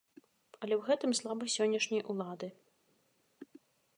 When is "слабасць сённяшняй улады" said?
1.19-2.51